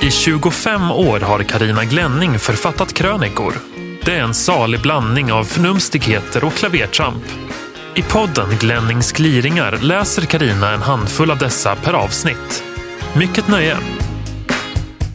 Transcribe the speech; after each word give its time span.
I 0.00 0.10
25 0.10 0.90
år 0.90 1.20
har 1.20 1.42
Karina 1.42 1.84
Glänning 1.84 2.38
författat 2.38 2.92
krönikor. 2.92 3.54
Det 4.04 4.14
är 4.14 4.22
en 4.22 4.34
salig 4.34 4.82
blandning 4.82 5.32
av 5.32 5.44
förnumstigheter 5.44 6.44
och 6.44 6.52
klavertramp. 6.52 7.24
I 7.96 8.02
podden 8.02 8.48
Glennings 8.60 9.12
gliringar 9.12 9.78
läser 9.82 10.22
Karina 10.22 10.72
en 10.72 10.82
handfull 10.82 11.30
av 11.30 11.38
dessa 11.38 11.76
per 11.76 11.92
avsnitt. 11.92 12.64
Mycket 13.16 13.48
nöje! 13.48 13.76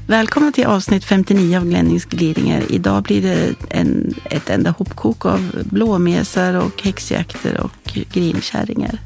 Välkomna 0.07 0.51
till 0.51 0.65
avsnitt 0.65 1.03
59 1.03 1.57
av 1.57 1.65
Glennings 1.65 2.05
gliringar. 2.05 2.63
Idag 2.69 3.03
blir 3.03 3.21
det 3.21 3.55
en, 3.69 4.13
ett 4.25 4.49
enda 4.49 4.71
hopkok 4.71 5.25
av 5.25 5.51
blåmesar 5.63 6.53
och 6.53 6.81
häxjakter 6.83 7.61
och 7.61 7.97
grinkärringar. 8.13 8.99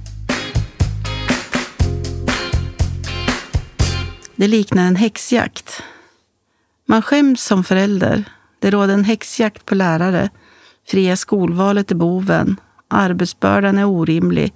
Det 4.39 4.47
liknar 4.47 4.88
en 4.88 4.95
häxjakt. 4.95 5.84
Man 6.85 7.02
skäms 7.02 7.43
som 7.43 7.63
förälder. 7.63 8.23
Det 8.59 8.71
råder 8.71 8.93
en 8.93 9.03
häxjakt 9.03 9.66
på 9.66 9.75
lärare. 9.75 10.29
Fria 10.88 11.17
skolvalet 11.17 11.91
är 11.91 11.95
boven. 11.95 12.59
Arbetsbördan 12.88 13.77
är 13.77 13.85
orimlig. 13.85 14.53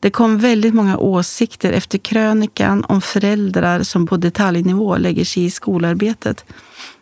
Det 0.00 0.10
kom 0.10 0.38
väldigt 0.38 0.74
många 0.74 0.98
åsikter 0.98 1.72
efter 1.72 1.98
krönikan 1.98 2.84
om 2.84 3.00
föräldrar 3.00 3.82
som 3.82 4.06
på 4.06 4.16
detaljnivå 4.16 4.96
lägger 4.96 5.24
sig 5.24 5.44
i 5.44 5.50
skolarbetet. 5.50 6.44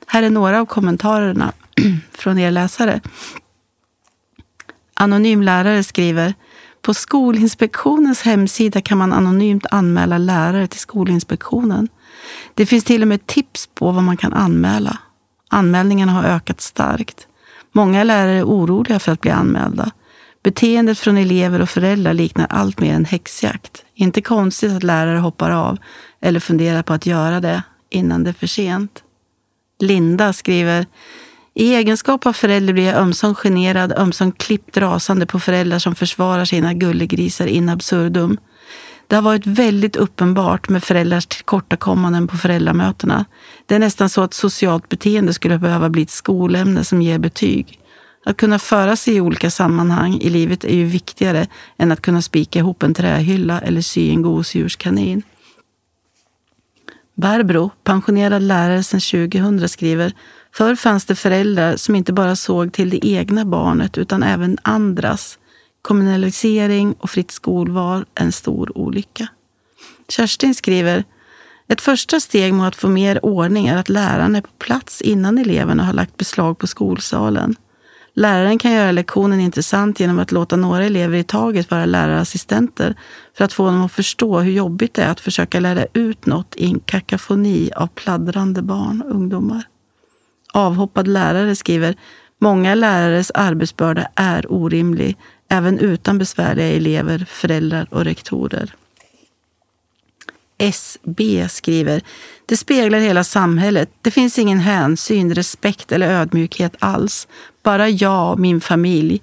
Här 0.07 0.23
är 0.23 0.31
några 0.31 0.61
av 0.61 0.67
kommentarerna 0.67 1.53
från 2.13 2.39
er 2.39 2.51
läsare. 2.51 3.01
Anonym 4.95 5.43
lärare 5.43 5.85
skriver 5.85 6.35
På 6.83 6.95
Skolinspektionens 6.95 8.23
hemsida 8.23 8.81
kan 8.81 8.99
man 8.99 9.13
anonymt 9.13 9.67
anmäla 9.71 10.19
lärare 10.19 10.67
till 10.67 10.81
Skolinspektionen. 10.81 11.89
Det 12.55 12.67
finns 12.67 12.85
till 12.85 13.03
och 13.03 13.09
med 13.09 13.27
tips 13.27 13.69
på 13.75 13.91
vad 13.91 14.03
man 14.03 14.17
kan 14.17 14.33
anmäla. 14.33 14.99
Anmälningarna 15.51 16.13
har 16.13 16.25
ökat 16.25 16.61
starkt. 16.61 17.27
Många 17.73 18.05
lärare 18.05 18.39
är 18.39 18.45
oroliga 18.45 18.99
för 18.99 19.13
att 19.13 19.21
bli 19.21 19.31
anmälda. 19.31 19.91
Beteendet 20.43 20.99
från 20.99 21.17
elever 21.17 21.63
och 21.63 21.71
föräldrar 21.71 22.15
liknar 22.15 22.47
allt 22.51 22.81
mer 22.81 22.95
en 22.95 23.05
häxjakt. 23.05 23.85
Inte 23.95 24.21
konstigt 24.23 24.73
att 24.73 24.83
lärare 24.83 25.19
hoppar 25.19 25.51
av 25.51 25.79
eller 26.21 26.41
funderar 26.41 26.83
på 26.83 26.93
att 26.93 27.07
göra 27.07 27.41
det 27.41 27.63
innan 27.91 28.25
det 28.25 28.31
är 28.31 28.35
för 28.35 28.47
sent. 28.47 29.03
Linda 29.79 30.33
skriver 30.33 30.87
i 31.55 31.75
egenskap 31.75 32.27
av 32.27 32.33
förälder 32.33 32.73
blir 32.73 32.87
jag 32.87 32.97
ömsom 32.97 33.35
generad, 33.35 33.93
ömsom 33.93 34.33
klippt 34.33 34.77
rasande 34.77 35.27
på 35.27 35.41
föräldrar 35.41 35.79
som 35.79 35.95
försvarar 35.95 36.45
sina 36.45 36.75
gullegrisar 36.75 37.47
in 37.47 37.69
absurdum. 37.69 38.39
Det 39.13 39.17
har 39.17 39.23
varit 39.23 39.47
väldigt 39.47 39.97
uppenbart 39.97 40.69
med 40.69 40.85
föräldrars 40.85 41.27
tillkortakommanden 41.27 42.29
på 42.29 42.37
föräldramötena. 42.37 43.25
Det 43.67 43.75
är 43.75 43.79
nästan 43.79 44.09
så 44.09 44.23
att 44.23 44.35
socialt 44.35 44.89
beteende 44.89 45.33
skulle 45.33 45.59
behöva 45.59 45.91
bli 45.91 46.03
ett 46.03 46.11
skolämne 46.11 46.85
som 46.85 47.03
ger 47.03 47.19
betyg. 47.19 47.81
Att 48.25 48.37
kunna 48.37 48.59
föra 48.59 48.97
sig 48.97 49.15
i 49.15 49.21
olika 49.21 49.51
sammanhang 49.51 50.19
i 50.21 50.31
livet 50.31 50.65
är 50.65 50.75
ju 50.75 50.85
viktigare 50.85 51.47
än 51.79 51.93
att 51.93 52.03
kunna 52.03 52.23
spika 52.23 52.59
ihop 52.59 52.83
en 52.83 52.95
trähylla 52.95 53.61
eller 53.61 53.81
sy 53.81 54.11
en 54.11 54.23
gosedjurskanin. 54.23 55.23
Barbro, 57.15 57.71
pensionerad 57.85 58.43
lärare 58.43 58.83
sedan 58.83 59.01
2000, 59.01 59.69
skriver 59.69 60.13
Förr 60.55 60.75
fanns 60.75 61.05
det 61.05 61.15
föräldrar 61.15 61.77
som 61.77 61.97
inte 61.97 62.13
bara 62.13 62.37
såg 62.37 62.73
till 62.73 62.91
det 62.91 63.07
egna 63.07 63.45
barnet 63.45 63.99
utan 63.99 64.23
även 64.23 64.59
andras. 64.63 65.39
Kommunalisering 65.83 66.95
och 66.99 67.11
fritt 67.11 67.31
skolval 67.31 68.05
en 68.15 68.33
stor 68.33 68.79
olycka. 68.79 69.29
Kerstin 70.09 70.55
skriver 70.55 71.05
ett 71.69 71.81
första 71.81 72.21
steg 72.21 72.55
mot 72.55 72.67
att 72.67 72.77
få 72.77 72.89
mer 72.89 73.25
ordning 73.25 73.67
är 73.67 73.77
att 73.77 73.89
läraren 73.89 74.37
är 74.37 74.41
på 74.41 74.51
plats 74.59 75.01
innan 75.01 75.39
eleverna 75.39 75.85
har 75.85 75.93
lagt 75.93 76.17
beslag 76.17 76.59
på 76.59 76.67
skolsalen. 76.67 77.57
Läraren 78.15 78.59
kan 78.59 78.73
göra 78.73 78.93
lektionen 78.93 79.41
intressant 79.41 80.01
genom 80.01 80.19
att 80.19 80.33
låta 80.33 80.57
några 80.57 80.85
elever 80.85 81.19
i 81.19 81.25
taget 81.25 81.71
vara 81.71 81.85
lärarassistenter 81.85 82.95
för 83.37 83.45
att 83.45 83.53
få 83.53 83.67
dem 83.67 83.83
att 83.85 83.93
förstå 83.93 84.41
hur 84.41 84.53
jobbigt 84.53 84.95
det 84.95 85.03
är 85.03 85.11
att 85.11 85.21
försöka 85.21 85.61
lära 85.61 85.87
ut 85.93 86.27
något 86.27 86.57
i 86.57 86.65
en 86.65 86.81
kakafoni 86.81 87.71
av 87.77 87.87
pladdrande 87.87 88.63
barn 88.63 89.03
och 89.03 89.11
ungdomar. 89.11 89.63
Avhoppad 90.53 91.09
lärare 91.09 91.57
skriver 91.57 91.97
Många 92.39 92.75
lärares 92.75 93.31
arbetsbörda 93.31 94.09
är 94.15 94.53
orimlig, 94.53 95.17
även 95.53 95.79
utan 95.79 96.19
besvärliga 96.19 96.67
elever, 96.67 97.27
föräldrar 97.29 97.87
och 97.91 98.05
rektorer. 98.05 98.75
SB 100.59 101.49
skriver 101.49 102.03
Det 102.47 102.57
speglar 102.57 102.99
hela 102.99 103.25
samhället. 103.25 103.91
Det 104.03 104.11
finns 104.11 104.39
ingen 104.39 104.59
hänsyn, 104.59 105.35
respekt 105.35 105.93
eller 105.93 106.11
ödmjukhet 106.11 106.77
alls. 106.79 107.29
Bara 107.63 107.89
jag 107.89 108.33
och 108.33 108.39
min 108.39 108.61
familj 108.61 109.23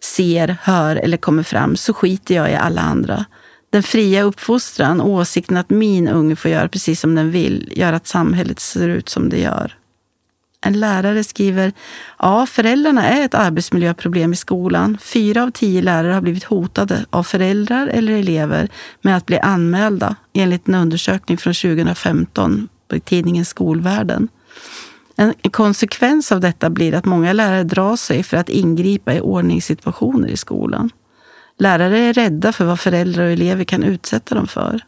ser, 0.00 0.56
hör 0.62 0.96
eller 0.96 1.16
kommer 1.16 1.42
fram 1.42 1.76
så 1.76 1.94
skiter 1.94 2.34
jag 2.34 2.50
i 2.50 2.54
alla 2.54 2.80
andra. 2.80 3.24
Den 3.70 3.82
fria 3.82 4.22
uppfostran 4.22 5.00
och 5.00 5.08
åsikten 5.08 5.56
att 5.56 5.70
min 5.70 6.08
unge 6.08 6.36
får 6.36 6.50
göra 6.50 6.68
precis 6.68 7.00
som 7.00 7.14
den 7.14 7.30
vill 7.30 7.72
gör 7.76 7.92
att 7.92 8.06
samhället 8.06 8.60
ser 8.60 8.88
ut 8.88 9.08
som 9.08 9.28
det 9.28 9.40
gör. 9.40 9.76
En 10.60 10.80
lärare 10.80 11.24
skriver 11.24 11.72
ja, 12.18 12.46
föräldrarna 12.46 13.04
är 13.08 13.24
ett 13.24 13.34
arbetsmiljöproblem 13.34 14.32
i 14.32 14.36
skolan. 14.36 14.98
Fyra 15.00 15.42
av 15.42 15.50
tio 15.50 15.82
lärare 15.82 16.12
har 16.12 16.20
blivit 16.20 16.44
hotade 16.44 17.06
av 17.10 17.22
föräldrar 17.22 17.86
eller 17.86 18.12
elever 18.12 18.68
med 19.02 19.16
att 19.16 19.26
bli 19.26 19.38
anmälda 19.38 20.16
enligt 20.32 20.68
en 20.68 20.74
undersökning 20.74 21.38
från 21.38 21.54
2015 21.54 22.68
i 22.94 23.00
tidningen 23.00 23.44
Skolvärlden. 23.44 24.28
En 25.16 25.34
konsekvens 25.50 26.32
av 26.32 26.40
detta 26.40 26.70
blir 26.70 26.94
att 26.94 27.04
många 27.04 27.32
lärare 27.32 27.64
drar 27.64 27.96
sig 27.96 28.22
för 28.22 28.36
att 28.36 28.48
ingripa 28.48 29.14
i 29.14 29.20
ordningssituationer 29.20 30.28
i 30.28 30.36
skolan. 30.36 30.90
Lärare 31.58 31.98
är 31.98 32.12
rädda 32.12 32.52
för 32.52 32.64
vad 32.64 32.80
föräldrar 32.80 33.24
och 33.24 33.30
elever 33.30 33.64
kan 33.64 33.82
utsätta 33.82 34.34
dem 34.34 34.46
för. 34.46 34.82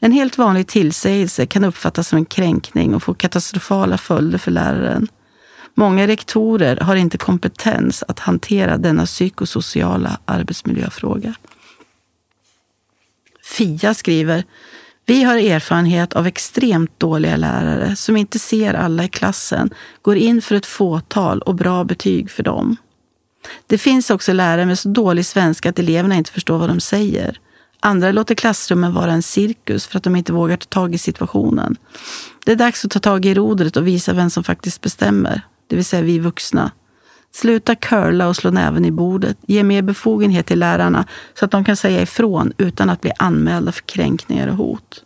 En 0.00 0.12
helt 0.12 0.38
vanlig 0.38 0.66
tillsägelse 0.66 1.46
kan 1.46 1.64
uppfattas 1.64 2.08
som 2.08 2.18
en 2.18 2.24
kränkning 2.24 2.94
och 2.94 3.02
få 3.02 3.14
katastrofala 3.14 3.98
följder 3.98 4.38
för 4.38 4.50
läraren. 4.50 5.08
Många 5.74 6.06
rektorer 6.06 6.76
har 6.76 6.96
inte 6.96 7.18
kompetens 7.18 8.04
att 8.08 8.18
hantera 8.18 8.76
denna 8.76 9.06
psykosociala 9.06 10.18
arbetsmiljöfråga. 10.24 11.34
Fia 13.42 13.94
skriver 13.94 14.44
vi 15.06 15.22
har 15.22 15.36
erfarenhet 15.36 16.12
av 16.12 16.26
extremt 16.26 17.00
dåliga 17.00 17.36
lärare 17.36 17.96
som 17.96 18.16
inte 18.16 18.38
ser 18.38 18.74
alla 18.74 19.04
i 19.04 19.08
klassen, 19.08 19.70
går 20.02 20.16
in 20.16 20.42
för 20.42 20.54
ett 20.54 20.66
fåtal 20.66 21.42
och 21.42 21.54
bra 21.54 21.84
betyg 21.84 22.30
för 22.30 22.42
dem. 22.42 22.76
Det 23.66 23.78
finns 23.78 24.10
också 24.10 24.32
lärare 24.32 24.66
med 24.66 24.78
så 24.78 24.88
dålig 24.88 25.26
svenska 25.26 25.70
att 25.70 25.78
eleverna 25.78 26.14
inte 26.14 26.32
förstår 26.32 26.58
vad 26.58 26.68
de 26.68 26.80
säger. 26.80 27.40
Andra 27.80 28.12
låter 28.12 28.34
klassrummen 28.34 28.94
vara 28.94 29.12
en 29.12 29.22
cirkus 29.22 29.86
för 29.86 29.96
att 29.96 30.04
de 30.04 30.16
inte 30.16 30.32
vågar 30.32 30.56
ta 30.56 30.66
tag 30.66 30.94
i 30.94 30.98
situationen. 30.98 31.76
Det 32.44 32.52
är 32.52 32.56
dags 32.56 32.84
att 32.84 32.90
ta 32.90 32.98
tag 32.98 33.26
i 33.26 33.34
rodret 33.34 33.76
och 33.76 33.86
visa 33.86 34.12
vem 34.12 34.30
som 34.30 34.44
faktiskt 34.44 34.80
bestämmer, 34.80 35.42
det 35.66 35.76
vill 35.76 35.84
säga 35.84 36.02
vi 36.02 36.18
vuxna. 36.18 36.70
Sluta 37.32 37.74
curla 37.74 38.28
och 38.28 38.36
slå 38.36 38.50
näven 38.50 38.84
i 38.84 38.90
bordet. 38.90 39.36
Ge 39.46 39.62
mer 39.62 39.82
befogenhet 39.82 40.46
till 40.46 40.58
lärarna 40.58 41.06
så 41.38 41.44
att 41.44 41.50
de 41.50 41.64
kan 41.64 41.76
säga 41.76 42.02
ifrån 42.02 42.52
utan 42.58 42.90
att 42.90 43.00
bli 43.00 43.12
anmälda 43.18 43.72
för 43.72 43.82
kränkningar 43.82 44.48
och 44.48 44.56
hot. 44.56 45.04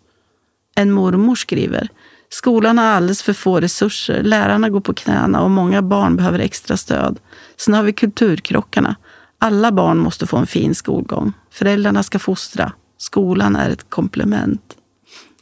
En 0.75 0.93
mormor 0.93 1.35
skriver 1.35 1.89
Skolan 2.29 2.79
har 2.79 2.85
alldeles 2.85 3.23
för 3.23 3.33
få 3.33 3.61
resurser, 3.61 4.23
lärarna 4.23 4.69
går 4.69 4.81
på 4.81 4.95
knäna 4.95 5.41
och 5.43 5.51
många 5.51 5.83
barn 5.83 6.17
behöver 6.17 6.39
extra 6.39 6.77
stöd. 6.77 7.19
Sen 7.57 7.75
har 7.75 7.83
vi 7.83 7.93
kulturkrockarna. 7.93 8.97
Alla 9.39 9.73
barn 9.73 9.99
måste 9.99 10.27
få 10.27 10.37
en 10.37 10.47
fin 10.47 10.75
skolgång. 10.75 11.33
Föräldrarna 11.51 12.03
ska 12.03 12.19
fostra. 12.19 12.73
Skolan 12.99 13.57
är 13.57 13.71
ett 13.71 13.91
komplement. 13.91 14.77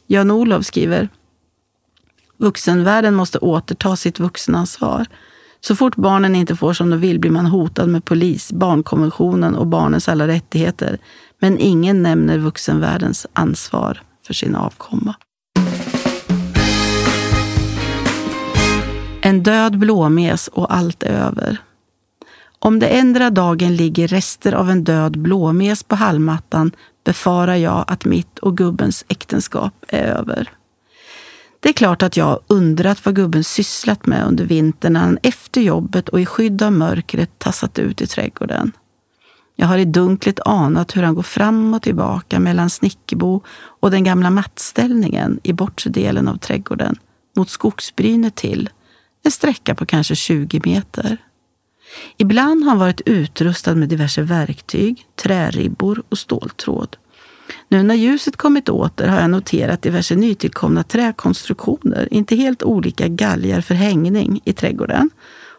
Jan-Olov 0.07 0.61
skriver 0.61 1.09
Vuxenvärlden 2.37 3.15
måste 3.15 3.37
återta 3.37 3.95
sitt 3.95 4.19
vuxenansvar. 4.19 5.05
Så 5.61 5.75
fort 5.75 5.95
barnen 5.95 6.35
inte 6.35 6.55
får 6.55 6.73
som 6.73 6.89
de 6.89 6.99
vill 6.99 7.19
blir 7.19 7.31
man 7.31 7.45
hotad 7.45 7.89
med 7.89 8.05
polis, 8.05 8.51
barnkonventionen 8.51 9.55
och 9.55 9.67
barnens 9.67 10.09
alla 10.09 10.27
rättigheter. 10.27 10.97
Men 11.39 11.59
ingen 11.59 12.03
nämner 12.03 12.37
vuxenvärldens 12.37 13.27
ansvar 13.33 14.01
för 14.27 14.33
sin 14.33 14.55
avkomma. 14.55 15.15
En 19.21 19.43
död 19.43 19.79
blåmes 19.79 20.47
och 20.47 20.73
allt 20.75 21.03
är 21.03 21.13
över. 21.13 21.57
Om 22.65 22.79
det 22.79 22.87
ändra 22.87 23.29
dagen 23.29 23.75
ligger 23.75 24.07
rester 24.07 24.53
av 24.53 24.69
en 24.69 24.83
död 24.83 25.19
blåmes 25.19 25.83
på 25.83 25.95
hallmattan 25.95 26.71
befarar 27.05 27.55
jag 27.55 27.85
att 27.87 28.05
mitt 28.05 28.39
och 28.39 28.57
gubbens 28.57 29.05
äktenskap 29.07 29.73
är 29.87 30.03
över. 30.03 30.51
Det 31.59 31.69
är 31.69 31.73
klart 31.73 32.03
att 32.03 32.17
jag 32.17 32.39
undrat 32.47 33.05
vad 33.05 33.15
gubben 33.15 33.43
sysslat 33.43 34.05
med 34.05 34.27
under 34.27 34.45
vintern 34.45 34.93
när 34.93 34.99
han 34.99 35.17
efter 35.23 35.61
jobbet 35.61 36.09
och 36.09 36.21
i 36.21 36.25
skydd 36.25 36.61
av 36.61 36.73
mörkret 36.73 37.39
tassat 37.39 37.79
ut 37.79 38.01
i 38.01 38.07
trädgården. 38.07 38.71
Jag 39.55 39.67
har 39.67 39.77
i 39.77 39.85
dunklet 39.85 40.39
anat 40.45 40.95
hur 40.95 41.03
han 41.03 41.15
går 41.15 41.23
fram 41.23 41.73
och 41.73 41.81
tillbaka 41.81 42.39
mellan 42.39 42.69
Snickerbo 42.69 43.41
och 43.79 43.91
den 43.91 44.03
gamla 44.03 44.29
mattställningen 44.29 45.39
i 45.43 45.53
bortre 45.53 45.89
delen 45.89 46.27
av 46.27 46.37
trädgården. 46.37 46.95
mot 47.35 47.49
skogsbrynet 47.49 48.35
till. 48.35 48.69
En 49.23 49.31
sträcka 49.31 49.75
på 49.75 49.85
kanske 49.85 50.15
20 50.15 50.61
meter. 50.65 51.17
Ibland 52.17 52.63
har 52.63 52.69
han 52.69 52.79
varit 52.79 53.01
utrustad 53.05 53.75
med 53.75 53.89
diverse 53.89 54.21
verktyg, 54.21 55.07
träribbor 55.15 56.03
och 56.09 56.17
ståltråd. 56.17 56.97
Nu 57.67 57.83
när 57.83 57.95
ljuset 57.95 58.37
kommit 58.37 58.69
åter 58.69 59.07
har 59.07 59.19
jag 59.21 59.29
noterat 59.29 59.81
diverse 59.81 60.15
nytillkomna 60.15 60.83
träkonstruktioner, 60.83 62.07
inte 62.11 62.35
helt 62.35 62.63
olika 62.63 63.07
galgar 63.07 63.61
för 63.61 63.75
hängning 63.75 64.41
i 64.45 64.53
trädgården. 64.53 65.09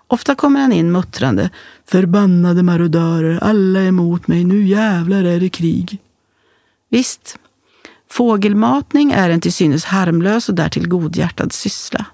Ofta 0.07 0.35
kommer 0.35 0.61
han 0.61 0.73
in 0.73 0.93
muttrande. 0.93 1.51
Förbannade 1.87 2.63
marodörer, 2.63 3.39
alla 3.43 3.81
är 3.81 3.87
emot 3.87 4.29
mig, 4.29 4.45
nu 4.45 4.67
jävlar 4.67 5.25
är 5.25 5.41
det 5.41 5.49
krig. 5.49 5.99
Visst, 6.89 7.39
fågelmatning 8.11 9.13
är 9.13 9.31
en 9.31 9.41
till 9.41 9.53
synes 9.53 9.85
harmlös 9.85 10.49
och 10.49 10.55
därtill 10.55 10.89
godhjärtad 10.89 11.53
syssla. 11.53 12.07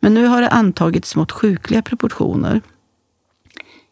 Men 0.00 0.14
nu 0.14 0.26
har 0.26 0.42
det 0.42 0.48
antagit 0.48 1.04
smått 1.04 1.32
sjukliga 1.32 1.82
proportioner. 1.82 2.60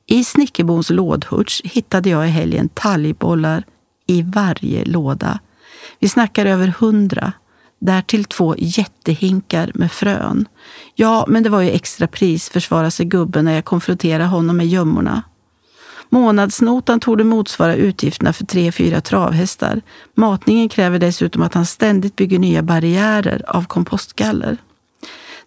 I 0.07 0.25
Snickerbons 0.25 0.91
lådhurts 0.91 1.63
hittade 1.65 2.11
jag 2.11 2.27
i 2.27 2.31
helgen 2.31 2.69
talgbollar 2.69 3.65
i 4.07 4.23
varje 4.23 4.85
låda. 4.85 5.39
Vi 5.99 6.09
snackar 6.09 6.47
över 6.47 6.69
hundra. 6.69 7.33
Därtill 7.79 8.25
två 8.25 8.55
jättehinkar 8.59 9.71
med 9.75 9.93
frön. 9.93 10.49
Ja, 10.95 11.25
men 11.29 11.43
det 11.43 11.49
var 11.49 11.61
ju 11.61 11.71
extra 11.71 12.07
pris, 12.07 12.49
försvarade 12.49 12.91
sig 12.91 13.07
gubben 13.07 13.45
när 13.45 13.55
jag 13.55 13.65
konfronterade 13.65 14.25
honom 14.25 14.57
med 14.57 14.67
gömmorna. 14.67 15.23
Månadsnotan 16.09 17.01
torde 17.01 17.25
motsvara 17.25 17.75
utgifterna 17.75 18.33
för 18.33 18.45
tre, 18.47 18.73
fyra 18.73 19.01
travhästar. 19.01 19.81
Matningen 20.15 20.69
kräver 20.69 20.99
dessutom 20.99 21.43
att 21.43 21.55
han 21.55 21.67
ständigt 21.67 22.17
bygger 22.17 22.39
nya 22.39 22.63
barriärer 22.63 23.43
av 23.49 23.65
kompostgaller. 23.65 24.59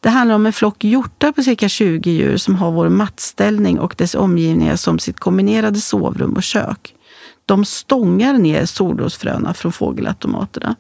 Det 0.08 0.12
handlar 0.12 0.36
om 0.36 0.46
en 0.46 0.54
flock 0.54 0.84
hjortar 0.84 1.32
på 1.32 1.44
cirka 1.44 1.70
20 1.70 2.12
djur 2.12 2.38
som 2.38 2.56
har 2.56 2.72
vår 2.72 2.90
mattställning 2.90 3.80
och 3.80 3.96
dess 3.98 4.16
omgivningar 4.16 4.76
som 4.76 5.00
sitt 5.00 5.20
kombinerade 5.20 5.80
sovrum 5.80 6.34
och 6.34 6.44
kök. 6.44 6.96
De 7.46 7.66
stångar 7.66 8.34
ner 8.34 8.66
solrosfröna 8.66 9.54
från 9.54 9.72
fågelautomaterna. 9.72 10.76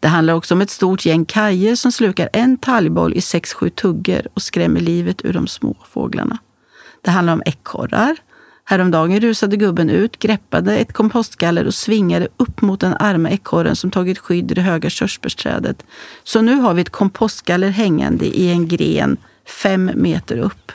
Det 0.00 0.08
handlar 0.08 0.34
också 0.34 0.54
om 0.54 0.60
ett 0.60 0.70
stort 0.70 1.04
gäng 1.06 1.24
kajer 1.24 1.74
som 1.74 1.92
slukar 1.92 2.28
en 2.32 2.56
talgboll 2.56 3.14
i 3.14 3.20
sex 3.20 3.54
sju 3.54 3.70
tuggor 3.70 4.28
och 4.34 4.42
skrämmer 4.42 4.80
livet 4.80 5.24
ur 5.24 5.32
de 5.32 5.46
små 5.46 5.76
fåglarna. 5.90 6.38
Det 7.02 7.10
handlar 7.10 7.32
om 7.32 7.42
ekorrar. 7.46 8.16
Häromdagen 8.70 9.20
rusade 9.20 9.56
gubben 9.56 9.90
ut, 9.90 10.18
greppade 10.18 10.76
ett 10.76 10.92
kompostgaller 10.92 11.66
och 11.66 11.74
svingade 11.74 12.28
upp 12.36 12.62
mot 12.62 12.80
den 12.80 12.96
arma 13.00 13.30
ekorren 13.30 13.76
som 13.76 13.90
tagit 13.90 14.18
skydd 14.18 14.50
i 14.50 14.54
det 14.54 14.60
höga 14.60 14.90
körsbärsträdet. 14.90 15.84
Så 16.24 16.42
nu 16.42 16.54
har 16.54 16.74
vi 16.74 16.82
ett 16.82 16.90
kompostgaller 16.90 17.68
hängande 17.68 18.26
i 18.26 18.50
en 18.50 18.68
gren 18.68 19.16
fem 19.62 19.90
meter 19.94 20.38
upp. 20.38 20.72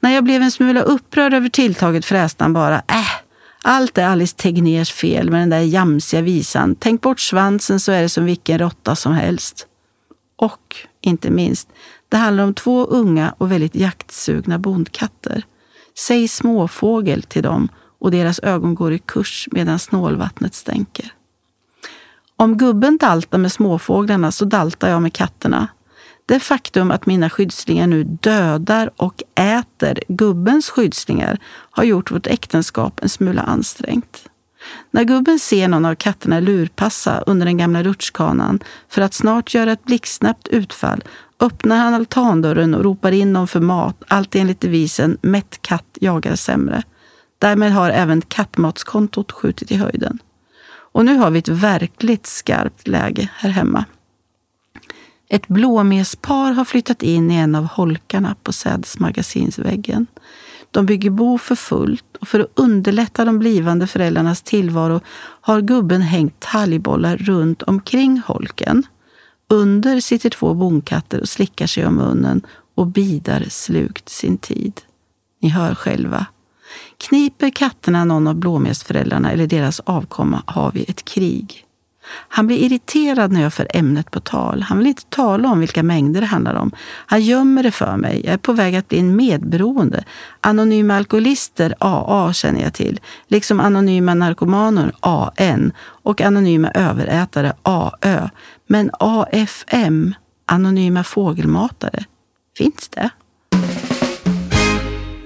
När 0.00 0.10
jag 0.10 0.24
blev 0.24 0.42
en 0.42 0.50
smula 0.50 0.82
upprörd 0.82 1.34
över 1.34 1.48
tilltaget 1.48 2.04
fräste 2.04 2.44
han 2.44 2.52
bara 2.52 2.76
äh, 2.76 3.10
allt 3.62 3.98
är 3.98 4.06
Alice 4.06 4.36
Tegnérs 4.36 4.92
fel 4.92 5.30
med 5.30 5.40
den 5.40 5.50
där 5.50 5.60
jamsiga 5.60 6.20
visan. 6.20 6.74
Tänk 6.74 7.00
bort 7.00 7.20
svansen 7.20 7.80
så 7.80 7.92
är 7.92 8.02
det 8.02 8.08
som 8.08 8.24
vilken 8.24 8.58
råtta 8.58 8.96
som 8.96 9.12
helst. 9.12 9.66
Och, 10.36 10.76
inte 11.00 11.30
minst, 11.30 11.68
det 12.08 12.16
handlar 12.16 12.44
om 12.44 12.54
två 12.54 12.84
unga 12.84 13.34
och 13.38 13.52
väldigt 13.52 13.74
jaktsugna 13.74 14.58
bondkatter. 14.58 15.44
Säg 16.00 16.28
småfågel 16.28 17.22
till 17.22 17.42
dem 17.42 17.68
och 17.98 18.10
deras 18.10 18.40
ögon 18.42 18.74
går 18.74 18.92
i 18.92 18.98
kurs 18.98 19.48
medan 19.52 19.78
snålvattnet 19.78 20.54
stänker. 20.54 21.12
Om 22.36 22.56
gubben 22.56 22.96
daltar 22.96 23.38
med 23.38 23.52
småfåglarna 23.52 24.32
så 24.32 24.44
daltar 24.44 24.88
jag 24.88 25.02
med 25.02 25.12
katterna. 25.12 25.68
Det 26.26 26.40
faktum 26.40 26.90
att 26.90 27.06
mina 27.06 27.30
skyddslingar 27.30 27.86
nu 27.86 28.04
dödar 28.04 28.90
och 28.96 29.22
äter 29.34 29.98
gubbens 30.08 30.70
skyddslingar 30.70 31.38
har 31.70 31.84
gjort 31.84 32.10
vårt 32.10 32.26
äktenskap 32.26 33.00
en 33.02 33.08
smula 33.08 33.42
ansträngt. 33.42 34.29
När 34.90 35.04
gubben 35.04 35.38
ser 35.38 35.68
någon 35.68 35.84
av 35.84 35.94
katterna 35.94 36.40
lurpassa 36.40 37.20
under 37.26 37.46
den 37.46 37.58
gamla 37.58 37.82
rutschkanan 37.82 38.60
för 38.88 39.02
att 39.02 39.14
snart 39.14 39.54
göra 39.54 39.72
ett 39.72 39.84
blixtsnabbt 39.84 40.48
utfall 40.48 41.02
öppnar 41.40 41.76
han 41.76 41.94
altandörren 41.94 42.74
och 42.74 42.84
ropar 42.84 43.12
in 43.12 43.32
dem 43.32 43.48
för 43.48 43.60
mat, 43.60 44.02
allt 44.08 44.34
enligt 44.34 44.60
devisen 44.60 45.18
mätt 45.22 45.62
katt 45.62 45.98
jagar 46.00 46.36
sämre. 46.36 46.82
Därmed 47.38 47.72
har 47.72 47.90
även 47.90 48.22
kattmatskontot 48.22 49.32
skjutit 49.32 49.70
i 49.70 49.76
höjden. 49.76 50.18
Och 50.92 51.04
nu 51.04 51.16
har 51.16 51.30
vi 51.30 51.38
ett 51.38 51.48
verkligt 51.48 52.26
skarpt 52.26 52.88
läge 52.88 53.28
här 53.36 53.50
hemma. 53.50 53.84
Ett 55.28 55.48
blåmespar 55.48 56.52
har 56.52 56.64
flyttat 56.64 57.02
in 57.02 57.30
i 57.30 57.34
en 57.34 57.54
av 57.54 57.64
holkarna 57.64 58.36
på 58.42 58.52
sädesmagasinsväggen. 58.52 60.06
De 60.70 60.86
bygger 60.86 61.10
bo 61.10 61.38
för 61.38 61.54
fullt 61.54 62.16
och 62.20 62.28
för 62.28 62.40
att 62.40 62.52
underlätta 62.54 63.24
de 63.24 63.38
blivande 63.38 63.86
föräldrarnas 63.86 64.42
tillvaro 64.42 65.00
har 65.40 65.60
gubben 65.60 66.02
hängt 66.02 66.40
talgbollar 66.40 67.16
runt 67.16 67.62
omkring 67.62 68.22
holken. 68.26 68.86
Under 69.48 70.00
sitter 70.00 70.30
två 70.30 70.54
bonkatter 70.54 71.20
och 71.20 71.28
slickar 71.28 71.66
sig 71.66 71.86
om 71.86 71.94
munnen 71.94 72.42
och 72.74 72.86
bidar 72.86 73.44
slukt 73.48 74.08
sin 74.08 74.38
tid. 74.38 74.80
Ni 75.42 75.48
hör 75.48 75.74
själva. 75.74 76.26
Kniper 76.96 77.50
katterna 77.50 78.04
någon 78.04 78.26
av 78.26 78.34
blåmesföräldrarna 78.34 79.32
eller 79.32 79.46
deras 79.46 79.80
avkomma 79.80 80.42
har 80.46 80.72
vi 80.72 80.84
ett 80.88 81.04
krig. 81.04 81.66
Han 82.28 82.46
blir 82.46 82.58
irriterad 82.58 83.32
när 83.32 83.42
jag 83.42 83.52
för 83.52 83.66
ämnet 83.74 84.10
på 84.10 84.20
tal. 84.20 84.62
Han 84.62 84.78
vill 84.78 84.86
inte 84.86 85.04
tala 85.04 85.48
om 85.48 85.60
vilka 85.60 85.82
mängder 85.82 86.20
det 86.20 86.26
handlar 86.26 86.54
om. 86.54 86.72
Han 87.06 87.20
gömmer 87.22 87.62
det 87.62 87.70
för 87.70 87.96
mig. 87.96 88.22
Jag 88.24 88.34
är 88.34 88.38
på 88.38 88.52
väg 88.52 88.76
att 88.76 88.88
bli 88.88 88.98
en 88.98 89.16
medberoende. 89.16 90.04
Anonyma 90.40 90.96
alkoholister, 90.96 91.74
AA, 91.78 92.32
känner 92.32 92.62
jag 92.62 92.74
till. 92.74 93.00
Liksom 93.28 93.60
anonyma 93.60 94.14
narkomaner, 94.14 94.92
AN. 95.00 95.72
Och 96.02 96.20
anonyma 96.20 96.70
överätare, 96.70 97.52
AÖ. 97.62 98.28
Men 98.66 98.90
AFM, 98.98 100.14
anonyma 100.46 101.04
fågelmatare, 101.04 102.04
finns 102.56 102.88
det? 102.88 103.10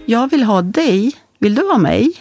Jag 0.07 0.31
vill 0.31 0.43
ha 0.43 0.63
dig. 0.63 1.13
Vill 1.39 1.55
du 1.55 1.63
ha 1.63 1.79
mig? 1.79 2.13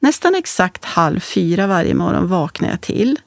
Nästan 0.00 0.34
exakt 0.34 0.84
halv 0.84 1.20
fyra 1.20 1.66
varje 1.66 1.94
morgon 1.94 2.28
vaknar 2.28 2.70
jag 2.70 2.80
till. 2.80 3.18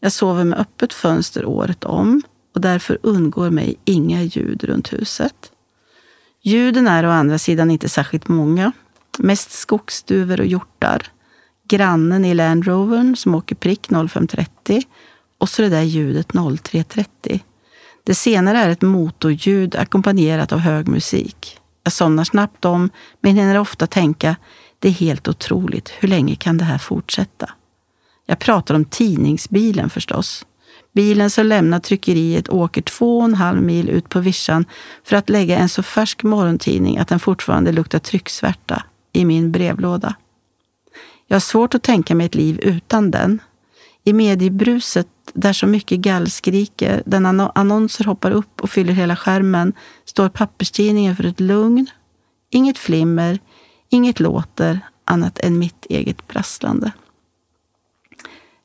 Jag 0.00 0.12
sover 0.12 0.44
med 0.44 0.58
öppet 0.58 0.92
fönster 0.92 1.44
året 1.44 1.84
om 1.84 2.22
och 2.54 2.60
därför 2.60 2.98
undgår 3.02 3.50
mig 3.50 3.76
inga 3.84 4.22
ljud 4.22 4.64
runt 4.64 4.92
huset. 4.92 5.52
Ljuden 6.42 6.88
är 6.88 7.06
å 7.06 7.10
andra 7.10 7.38
sidan 7.38 7.70
inte 7.70 7.88
särskilt 7.88 8.28
många. 8.28 8.72
Mest 9.18 9.50
skogsduvor 9.50 10.40
och 10.40 10.46
hjortar. 10.46 11.06
Grannen 11.68 12.24
i 12.24 12.34
Land 12.34 12.64
Rovern 12.66 13.16
som 13.16 13.34
åker 13.34 13.54
prick 13.54 13.88
0530 13.88 14.82
och 15.38 15.48
så 15.48 15.62
det 15.62 15.68
där 15.68 15.82
ljudet 15.82 16.28
0330. 16.62 17.44
Det 18.04 18.14
senare 18.14 18.58
är 18.58 18.68
ett 18.68 18.82
motorljud 18.82 19.76
ackompanjerat 19.76 20.52
av 20.52 20.58
hög 20.58 20.88
musik. 20.88 21.58
Jag 21.82 21.92
somnar 21.92 22.24
snabbt 22.24 22.64
om, 22.64 22.90
men 23.20 23.36
hinner 23.36 23.58
ofta 23.58 23.86
tänka, 23.86 24.36
det 24.78 24.88
är 24.88 24.92
helt 24.92 25.28
otroligt, 25.28 25.92
hur 25.98 26.08
länge 26.08 26.36
kan 26.36 26.58
det 26.58 26.64
här 26.64 26.78
fortsätta? 26.78 27.50
Jag 28.30 28.38
pratar 28.38 28.74
om 28.74 28.84
tidningsbilen 28.84 29.90
förstås. 29.90 30.46
Bilen 30.92 31.30
som 31.30 31.46
lämnar 31.46 31.80
tryckeriet 31.80 32.48
åker 32.48 32.82
två 32.82 33.18
och 33.18 33.24
en 33.24 33.34
halv 33.34 33.62
mil 33.62 33.88
ut 33.88 34.08
på 34.08 34.20
vischan 34.20 34.64
för 35.04 35.16
att 35.16 35.28
lägga 35.28 35.58
en 35.58 35.68
så 35.68 35.82
färsk 35.82 36.22
morgontidning 36.22 36.98
att 36.98 37.08
den 37.08 37.20
fortfarande 37.20 37.72
luktar 37.72 37.98
trycksvärta 37.98 38.82
i 39.12 39.24
min 39.24 39.52
brevlåda. 39.52 40.14
Jag 41.26 41.34
har 41.34 41.40
svårt 41.40 41.74
att 41.74 41.82
tänka 41.82 42.14
mig 42.14 42.26
ett 42.26 42.34
liv 42.34 42.60
utan 42.62 43.10
den. 43.10 43.42
I 44.04 44.12
mediebruset 44.12 45.08
där 45.32 45.52
så 45.52 45.66
mycket 45.66 45.98
gallskriker, 45.98 47.02
där 47.06 47.58
annonser 47.58 48.04
hoppar 48.04 48.30
upp 48.30 48.60
och 48.60 48.70
fyller 48.70 48.92
hela 48.92 49.16
skärmen, 49.16 49.72
står 50.04 50.28
papperstidningen 50.28 51.16
för 51.16 51.24
ett 51.26 51.40
lugn. 51.40 51.86
Inget 52.50 52.78
flimmer, 52.78 53.38
inget 53.88 54.20
låter 54.20 54.80
annat 55.04 55.38
än 55.38 55.58
mitt 55.58 55.86
eget 55.88 56.28
prasslande. 56.28 56.92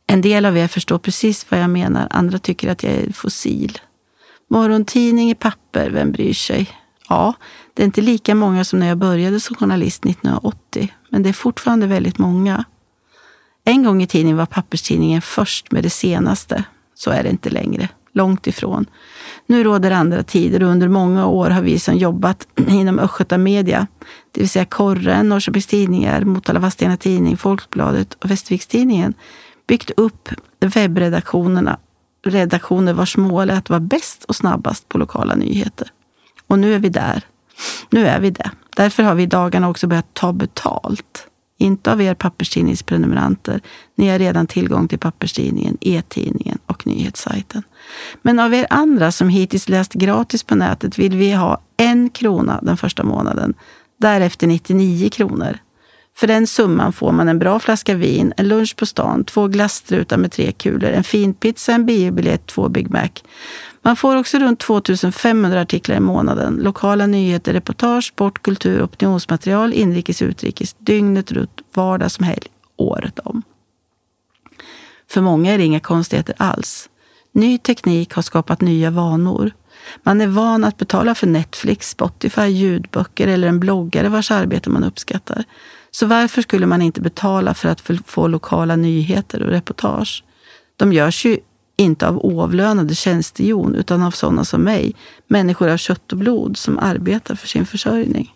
En 0.08 0.22
del 0.22 0.46
av 0.46 0.58
er 0.58 0.68
förstår 0.68 0.98
precis 0.98 1.52
vad 1.52 1.60
jag 1.60 1.70
menar, 1.70 2.08
andra 2.10 2.40
tycker 2.40 2.72
att 2.72 2.84
jag 2.84 2.94
är 2.94 3.12
fossil. 3.12 3.80
Morgontidning 4.50 5.30
i 5.30 5.36
papper, 5.36 5.90
vem 5.90 6.12
bryr 6.12 6.34
sig? 6.34 6.70
Ja, 7.10 7.34
det 7.74 7.84
är 7.84 7.86
inte 7.86 8.02
lika 8.02 8.36
många 8.36 8.64
som 8.64 8.80
när 8.80 8.88
jag 8.88 8.98
började 8.98 9.40
som 9.40 9.56
journalist 9.56 10.06
1980, 10.06 10.94
men 11.10 11.24
det 11.24 11.30
är 11.30 11.34
fortfarande 11.34 11.88
väldigt 11.88 12.18
många. 12.18 12.66
En 13.66 13.84
gång 13.84 14.04
i 14.04 14.08
tiden 14.08 14.38
var 14.38 14.46
papperstidningen 14.46 15.22
först 15.22 15.72
med 15.72 15.84
det 15.84 15.90
senaste. 15.90 16.64
Så 16.96 17.12
är 17.12 17.24
det 17.24 17.30
inte 17.30 17.50
längre. 17.50 17.90
Långt 18.14 18.48
ifrån. 18.48 18.86
Nu 19.46 19.64
råder 19.64 19.92
andra 19.92 20.24
tider 20.24 20.64
och 20.64 20.70
under 20.70 20.88
många 20.88 21.26
år 21.26 21.50
har 21.50 21.62
vi 21.62 21.80
som 21.80 21.98
jobbat 21.98 22.48
inom 22.68 23.00
Östgöta 23.00 23.38
Media, 23.38 23.88
det 24.32 24.42
vill 24.42 24.50
säga 24.50 24.66
Korren, 24.66 25.30
Norrköpings 25.30 25.66
Tidningar, 25.66 26.24
Motala 26.24 26.60
Vadstena 26.60 26.98
Tidning, 26.98 27.38
Folkbladet 27.38 28.14
och 28.14 28.32
Västerviks 28.32 28.68
Tidningen, 28.68 29.14
byggt 29.68 29.92
upp 29.98 30.30
webbredaktionerna 30.60 31.80
redaktioner 32.26 32.94
vars 32.94 33.18
mål 33.18 33.50
är 33.50 33.58
att 33.58 33.70
vara 33.70 33.80
bäst 33.80 34.24
och 34.24 34.36
snabbast 34.36 34.90
på 34.90 34.98
lokala 34.98 35.36
nyheter. 35.36 35.88
Och 36.48 36.60
nu 36.60 36.74
är 36.74 36.80
vi 36.80 36.90
där. 36.90 37.24
Nu 37.90 38.08
är 38.08 38.20
vi 38.20 38.30
det. 38.30 38.52
Därför 38.76 39.04
har 39.04 39.16
vi 39.16 39.24
i 39.24 39.28
dagarna 39.28 39.70
också 39.70 39.88
börjat 39.88 40.14
ta 40.14 40.34
betalt. 40.34 41.28
Inte 41.58 41.92
av 41.92 42.02
er 42.02 42.14
papperstidningsprenumeranter. 42.14 43.62
Ni 43.96 44.10
har 44.10 44.20
redan 44.20 44.48
tillgång 44.48 44.88
till 44.88 45.00
papperstidningen, 45.00 45.78
e-tidningen 45.82 46.58
och 46.66 46.88
nyhetssajten. 46.88 47.64
Men 48.22 48.40
av 48.40 48.54
er 48.54 48.68
andra 48.70 49.12
som 49.12 49.30
hittills 49.30 49.70
läst 49.70 49.94
gratis 49.94 50.44
på 50.44 50.56
nätet 50.56 51.00
vill 51.00 51.18
vi 51.18 51.32
ha 51.32 51.62
en 51.78 52.10
krona 52.10 52.60
den 52.62 52.78
första 52.78 53.04
månaden. 53.04 53.54
Därefter 54.00 54.48
99 54.48 55.10
kronor. 55.10 55.58
För 56.16 56.28
den 56.28 56.48
summan 56.48 56.94
får 56.94 57.12
man 57.12 57.28
en 57.28 57.40
bra 57.40 57.60
flaska 57.60 57.96
vin, 57.96 58.34
en 58.38 58.48
lunch 58.48 58.76
på 58.76 58.86
stan, 58.86 59.24
två 59.24 59.48
glasstrutar 59.48 60.18
med 60.18 60.32
tre 60.32 60.52
kulor, 60.52 60.90
en 60.90 61.04
fin 61.04 61.34
pizza, 61.34 61.74
en 61.74 61.86
biobiljett, 61.86 62.48
två 62.48 62.70
Big 62.70 62.90
Mac. 62.90 63.10
Man 63.82 63.96
får 63.96 64.16
också 64.16 64.40
runt 64.40 64.60
2500 64.60 65.62
artiklar 65.62 65.96
i 65.96 66.00
månaden. 66.00 66.56
Lokala 66.56 67.06
nyheter, 67.08 67.54
reportage, 67.54 68.06
sport, 68.06 68.42
kultur, 68.42 68.84
opinionsmaterial, 68.84 69.74
inrikes, 69.74 70.22
utrikes, 70.22 70.76
dygnet 70.80 71.32
runt, 71.32 71.62
vardag 71.74 72.12
som 72.12 72.26
helg, 72.26 72.48
året 72.78 73.20
om. 73.20 73.44
För 75.10 75.22
många 75.22 75.54
är 75.54 75.58
det 75.58 75.64
inga 75.64 75.80
konstigheter 75.80 76.36
alls. 76.38 76.90
Ny 77.32 77.58
teknik 77.58 78.14
har 78.14 78.22
skapat 78.22 78.62
nya 78.62 78.92
vanor. 78.92 79.52
Man 80.04 80.22
är 80.22 80.28
van 80.28 80.64
att 80.64 80.78
betala 80.78 81.16
för 81.16 81.28
Netflix, 81.28 81.90
Spotify, 81.90 82.46
ljudböcker 82.46 83.28
eller 83.28 83.48
en 83.48 83.60
bloggare 83.60 84.10
vars 84.10 84.32
arbete 84.32 84.70
man 84.70 84.84
uppskattar. 84.84 85.44
Så 85.96 86.06
varför 86.06 86.42
skulle 86.42 86.66
man 86.66 86.82
inte 86.82 87.02
betala 87.02 87.54
för 87.54 87.70
att 87.70 87.82
få 88.06 88.28
lokala 88.28 88.76
nyheter 88.76 89.44
och 89.44 89.50
reportage? 89.50 90.24
De 90.78 90.94
görs 90.94 91.26
ju 91.26 91.38
inte 91.76 92.08
av 92.08 92.18
oavlönade 92.18 92.96
tjänstehjon 92.96 93.76
utan 93.76 94.04
av 94.04 94.12
sådana 94.12 94.46
som 94.46 94.62
mig, 94.62 94.96
människor 95.28 95.70
av 95.70 95.78
kött 95.78 96.12
och 96.12 96.18
blod 96.18 96.58
som 96.58 96.80
arbetar 96.80 97.36
för 97.36 97.48
sin 97.48 97.66
försörjning. 97.66 98.36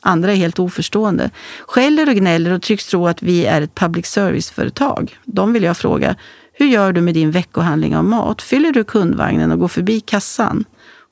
Andra 0.00 0.32
är 0.32 0.36
helt 0.36 0.58
oförstående, 0.58 1.30
skäller 1.66 2.08
och 2.08 2.14
gnäller 2.14 2.52
och 2.52 2.62
tycks 2.62 2.86
tro 2.86 3.06
att 3.06 3.22
vi 3.22 3.46
är 3.46 3.62
ett 3.62 3.74
public 3.74 4.06
service-företag. 4.06 5.18
De 5.24 5.52
vill 5.52 5.62
jag 5.62 5.76
fråga, 5.76 6.16
hur 6.52 6.66
gör 6.66 6.92
du 6.92 7.00
med 7.00 7.14
din 7.14 7.30
veckohandling 7.30 7.96
av 7.96 8.04
mat? 8.04 8.42
Fyller 8.42 8.72
du 8.72 8.84
kundvagnen 8.84 9.52
och 9.52 9.58
går 9.58 9.68
förbi 9.68 10.00
kassan? 10.00 10.64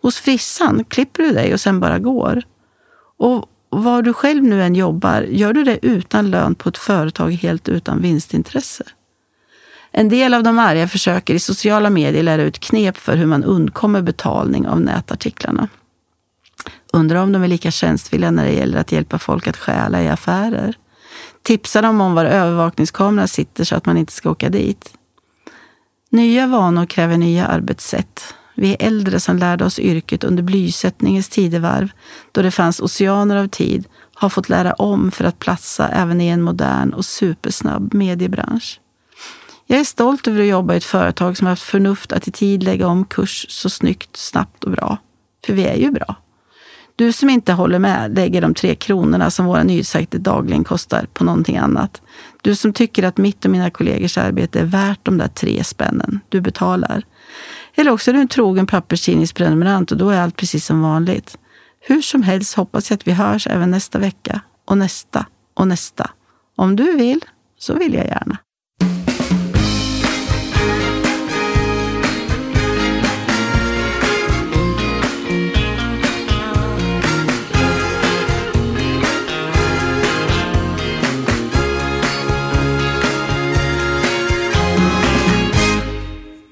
Hos 0.02 0.18
frissan 0.18 0.84
klipper 0.84 1.22
du 1.22 1.30
dig 1.30 1.54
och 1.54 1.60
sen 1.60 1.80
bara 1.80 1.98
går? 1.98 2.42
Och 3.18 3.46
var 3.70 4.02
du 4.02 4.12
själv 4.12 4.44
nu 4.44 4.62
än 4.62 4.74
jobbar, 4.74 5.22
gör 5.22 5.52
du 5.52 5.64
det 5.64 5.86
utan 5.86 6.30
lön 6.30 6.54
på 6.54 6.68
ett 6.68 6.78
företag 6.78 7.30
helt 7.30 7.68
utan 7.68 8.02
vinstintresse? 8.02 8.84
En 9.90 10.08
del 10.08 10.34
av 10.34 10.42
de 10.42 10.58
arga 10.58 10.88
försöker 10.88 11.34
i 11.34 11.38
sociala 11.38 11.90
medier 11.90 12.22
lära 12.22 12.42
ut 12.42 12.58
knep 12.58 12.96
för 12.96 13.16
hur 13.16 13.26
man 13.26 13.44
undkommer 13.44 14.02
betalning 14.02 14.68
av 14.68 14.80
nätartiklarna. 14.80 15.68
Undrar 16.92 17.22
om 17.22 17.32
de 17.32 17.42
är 17.42 17.48
lika 17.48 17.70
tjänstvilliga 17.70 18.30
när 18.30 18.44
det 18.44 18.52
gäller 18.52 18.78
att 18.78 18.92
hjälpa 18.92 19.18
folk 19.18 19.46
att 19.46 19.56
stjäla 19.56 20.02
i 20.02 20.08
affärer. 20.08 20.74
Tipsar 21.42 21.82
de 21.82 22.00
om 22.00 22.14
var 22.14 22.24
övervakningskameran 22.24 23.28
sitter 23.28 23.64
så 23.64 23.76
att 23.76 23.86
man 23.86 23.96
inte 23.96 24.12
ska 24.12 24.30
åka 24.30 24.48
dit. 24.48 24.94
Nya 26.10 26.46
vanor 26.46 26.86
kräver 26.86 27.16
nya 27.16 27.46
arbetssätt. 27.46 28.34
Vi 28.60 28.74
äldre 28.74 29.20
som 29.20 29.36
lärde 29.36 29.64
oss 29.64 29.78
yrket 29.78 30.24
under 30.24 30.42
blysättningens 30.42 31.28
tidevarv, 31.28 31.88
då 32.32 32.42
det 32.42 32.50
fanns 32.50 32.80
oceaner 32.80 33.36
av 33.36 33.48
tid, 33.48 33.84
har 34.14 34.28
fått 34.28 34.48
lära 34.48 34.72
om 34.72 35.10
för 35.10 35.24
att 35.24 35.38
platsa 35.38 35.88
även 35.88 36.20
i 36.20 36.28
en 36.28 36.42
modern 36.42 36.92
och 36.92 37.04
supersnabb 37.04 37.94
mediebransch. 37.94 38.80
Jag 39.66 39.80
är 39.80 39.84
stolt 39.84 40.28
över 40.28 40.40
att 40.40 40.46
jobba 40.46 40.74
i 40.74 40.76
ett 40.76 40.84
företag 40.84 41.36
som 41.36 41.46
har 41.46 41.52
haft 41.52 41.62
förnuft 41.62 42.12
att 42.12 42.28
i 42.28 42.30
tid 42.30 42.62
lägga 42.62 42.86
om 42.86 43.04
kurs 43.04 43.46
så 43.48 43.70
snyggt, 43.70 44.16
snabbt 44.16 44.64
och 44.64 44.70
bra. 44.70 44.98
För 45.46 45.52
vi 45.52 45.64
är 45.64 45.76
ju 45.76 45.90
bra. 45.90 46.16
Du 46.96 47.12
som 47.12 47.30
inte 47.30 47.52
håller 47.52 47.78
med 47.78 48.14
lägger 48.14 48.40
de 48.40 48.54
tre 48.54 48.74
kronorna 48.74 49.30
som 49.30 49.46
våra 49.46 49.62
nyhetssajter 49.62 50.18
dagligen 50.18 50.64
kostar 50.64 51.06
på 51.12 51.24
någonting 51.24 51.56
annat. 51.56 52.02
Du 52.42 52.54
som 52.54 52.72
tycker 52.72 53.02
att 53.02 53.16
mitt 53.16 53.44
och 53.44 53.50
mina 53.50 53.70
kollegors 53.70 54.18
arbete 54.18 54.60
är 54.60 54.64
värt 54.64 55.00
de 55.02 55.18
där 55.18 55.28
tre 55.28 55.64
spännen. 55.64 56.20
Du 56.28 56.40
betalar. 56.40 57.04
Eller 57.78 57.90
också 57.90 58.10
är 58.10 58.12
du 58.12 58.20
en 58.20 58.28
trogen 58.28 58.66
papperstidningsprenumerant 58.66 59.92
och 59.92 59.98
då 59.98 60.10
är 60.10 60.20
allt 60.20 60.36
precis 60.36 60.66
som 60.66 60.82
vanligt. 60.82 61.38
Hur 61.80 62.02
som 62.02 62.22
helst 62.22 62.54
hoppas 62.54 62.90
jag 62.90 62.96
att 62.96 63.06
vi 63.06 63.12
hörs 63.12 63.46
även 63.46 63.70
nästa 63.70 63.98
vecka 63.98 64.40
och 64.64 64.78
nästa 64.78 65.26
och 65.54 65.68
nästa. 65.68 66.10
Om 66.56 66.76
du 66.76 66.96
vill 66.96 67.20
så 67.58 67.74
vill 67.74 67.94
jag 67.94 68.06
gärna. 68.06 68.38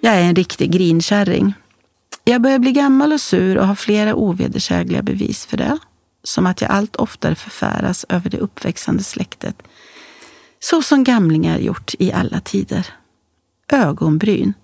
Jag 0.07 0.15
är 0.15 0.23
en 0.23 0.35
riktig 0.35 0.71
grinkärring. 0.71 1.55
Jag 2.25 2.43
börjar 2.43 2.59
bli 2.59 2.73
gammal 2.73 3.13
och 3.13 3.21
sur 3.21 3.59
och 3.59 3.67
har 3.67 3.75
flera 3.75 4.15
ovedersägliga 4.15 5.03
bevis 5.03 5.47
för 5.47 5.57
det. 5.57 5.79
Som 6.23 6.47
att 6.47 6.61
jag 6.61 6.71
allt 6.71 6.97
oftare 6.97 7.35
förfäras 7.35 8.07
över 8.09 8.31
det 8.31 8.39
uppväxande 8.39 9.03
släktet. 9.03 9.63
Så 10.61 10.83
som 10.83 11.05
gamlingar 11.05 11.59
gjort 11.59 11.95
i 11.99 12.13
alla 12.13 12.41
tider. 12.41 12.87
Ögonbryn. 13.73 14.55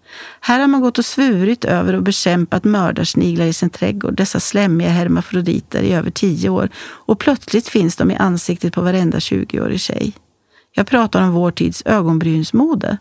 Här 0.40 0.60
har 0.60 0.66
man 0.66 0.80
gått 0.80 0.98
och 0.98 1.04
svurit 1.04 1.64
över 1.64 1.94
och 1.94 2.02
bekämpat 2.02 2.64
mördarsniglar 2.64 3.46
i 3.46 3.52
sin 3.52 3.70
trädgård, 3.70 4.14
dessa 4.14 4.40
slemmiga 4.40 4.88
hermafroditer 4.88 5.82
i 5.82 5.92
över 5.92 6.10
tio 6.10 6.48
år 6.48 6.68
och 6.78 7.18
plötsligt 7.18 7.68
finns 7.68 7.96
de 7.96 8.10
i 8.10 8.16
ansiktet 8.16 8.74
på 8.74 8.80
varenda 8.80 9.18
20-årig 9.18 9.80
tjej. 9.80 10.12
Jag 10.74 10.86
pratar 10.86 11.22
om 11.22 11.32
vår 11.32 11.50
tids 11.50 11.82
ögonbrynsmode. 11.86 12.98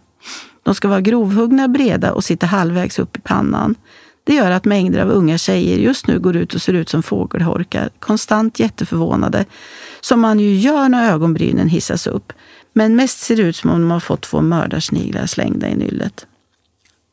De 0.63 0.75
ska 0.75 0.88
vara 0.88 1.01
grovhuggna, 1.01 1.68
breda 1.68 2.13
och 2.13 2.24
sitta 2.24 2.46
halvvägs 2.46 3.00
upp 3.00 3.18
i 3.18 3.22
pannan. 3.22 3.75
Det 4.24 4.34
gör 4.34 4.51
att 4.51 4.65
mängder 4.65 5.00
av 5.01 5.10
unga 5.10 5.38
tjejer 5.38 5.77
just 5.77 6.08
nu 6.08 6.20
går 6.20 6.36
ut 6.36 6.53
och 6.53 6.62
ser 6.62 6.74
ut 6.74 6.89
som 6.89 7.03
fågelholkar, 7.03 7.89
konstant 8.00 8.60
jätteförvånade, 8.60 9.46
som 10.01 10.20
man 10.20 10.39
ju 10.39 10.56
gör 10.56 10.89
när 10.89 11.12
ögonbrynen 11.12 11.68
hissas 11.68 12.08
upp, 12.08 12.34
men 12.74 12.96
mest 12.96 13.20
ser 13.20 13.36
det 13.36 13.41
ut 13.41 13.56
som 13.56 13.70
om 13.70 13.82
de 13.82 13.91
har 13.91 14.00
fått 14.00 14.22
två 14.22 14.41
mördarsniglar 14.41 15.25
slängda 15.25 15.70
i 15.70 15.75
nyllet. 15.75 16.27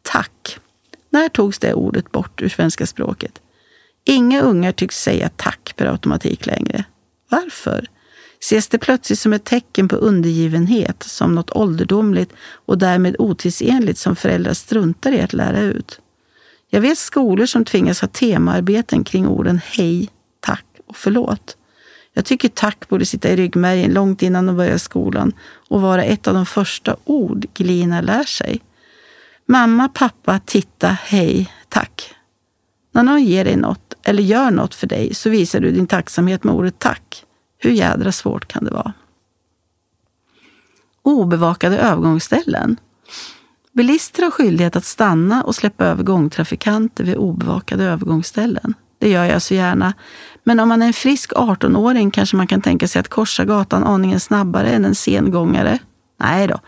Tack. 0.02 0.58
När 1.10 1.28
togs 1.28 1.58
det 1.58 1.74
ordet 1.74 2.12
bort 2.12 2.42
ur 2.42 2.48
svenska 2.48 2.86
språket? 2.86 3.40
Inga 4.04 4.40
ungar 4.40 4.72
tycks 4.72 5.02
säga 5.02 5.30
tack 5.36 5.74
per 5.76 5.86
automatik 5.86 6.46
längre. 6.46 6.84
Varför? 7.30 7.86
Ses 8.40 8.68
det 8.68 8.78
plötsligt 8.78 9.18
som 9.18 9.32
ett 9.32 9.44
tecken 9.44 9.88
på 9.88 9.96
undergivenhet, 9.96 11.02
som 11.02 11.34
något 11.34 11.50
ålderdomligt 11.50 12.32
och 12.66 12.78
därmed 12.78 13.16
otidsenligt 13.18 13.98
som 13.98 14.16
föräldrar 14.16 14.54
struntar 14.54 15.12
i 15.12 15.20
att 15.20 15.32
lära 15.32 15.60
ut. 15.60 16.00
Jag 16.70 16.80
vet 16.80 16.98
skolor 16.98 17.46
som 17.46 17.64
tvingas 17.64 18.00
ha 18.00 18.08
temaarbeten 18.08 19.04
kring 19.04 19.28
orden 19.28 19.60
hej, 19.64 20.10
tack 20.40 20.66
och 20.86 20.96
förlåt. 20.96 21.56
Jag 22.12 22.24
tycker 22.24 22.48
tack 22.48 22.88
borde 22.88 23.06
sitta 23.06 23.28
i 23.28 23.36
ryggmärgen 23.36 23.92
långt 23.92 24.22
innan 24.22 24.46
de 24.46 24.56
börjar 24.56 24.78
skolan 24.78 25.32
och 25.68 25.80
vara 25.80 26.04
ett 26.04 26.28
av 26.28 26.34
de 26.34 26.46
första 26.46 26.96
ord 27.04 27.46
Glina 27.54 28.00
lär 28.00 28.24
sig. 28.24 28.60
Mamma, 29.46 29.88
pappa, 29.88 30.40
titta, 30.44 30.88
hej, 30.88 31.52
tack. 31.68 32.14
När 32.92 33.02
någon 33.02 33.24
ger 33.24 33.44
dig 33.44 33.56
något 33.56 33.94
eller 34.02 34.22
gör 34.22 34.50
något 34.50 34.74
för 34.74 34.86
dig 34.86 35.14
så 35.14 35.30
visar 35.30 35.60
du 35.60 35.70
din 35.70 35.86
tacksamhet 35.86 36.44
med 36.44 36.54
ordet 36.54 36.78
tack. 36.78 37.24
Hur 37.58 37.70
jädra 37.70 38.12
svårt 38.12 38.48
kan 38.48 38.64
det 38.64 38.70
vara? 38.70 38.92
Obevakade 41.02 41.78
övergångsställen. 41.78 42.76
Bilister 43.72 44.22
har 44.22 44.30
skyldighet 44.30 44.76
att 44.76 44.84
stanna 44.84 45.42
och 45.42 45.54
släppa 45.54 45.84
över 45.84 46.02
gångtrafikanter 46.02 47.04
vid 47.04 47.16
obevakade 47.16 47.84
övergångsställen. 47.84 48.74
Det 48.98 49.10
gör 49.10 49.24
jag 49.24 49.42
så 49.42 49.54
gärna. 49.54 49.94
Men 50.44 50.60
om 50.60 50.68
man 50.68 50.82
är 50.82 50.86
en 50.86 50.92
frisk 50.92 51.32
18-åring 51.32 52.10
kanske 52.10 52.36
man 52.36 52.46
kan 52.46 52.62
tänka 52.62 52.88
sig 52.88 53.00
att 53.00 53.08
korsa 53.08 53.44
gatan 53.44 53.84
aningen 53.84 54.20
snabbare 54.20 54.70
än 54.70 54.84
en 54.84 54.94
sengångare. 54.94 55.78
Nej 56.20 56.46
då. 56.46 56.58